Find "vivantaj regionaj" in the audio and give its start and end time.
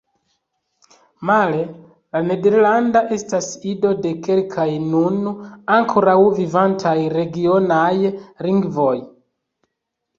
6.43-7.89